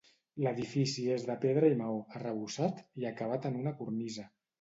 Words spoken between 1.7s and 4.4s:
i maó, arrebossat, i acabat en una cornisa.